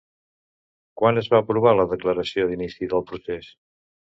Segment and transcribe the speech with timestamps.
[1.01, 3.53] Quan es va aprovar la declaració d'inici del procés?